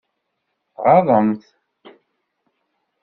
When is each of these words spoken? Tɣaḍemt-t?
Tɣaḍemt-t? 0.75 1.45